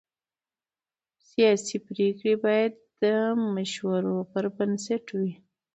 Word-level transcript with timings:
سیاسي 1.29 1.77
پرېکړې 1.87 2.33
باید 2.45 2.73
د 3.01 3.03
مشورو 3.53 4.15
پر 4.31 4.45
بنسټ 4.57 5.05
وي 5.19 5.33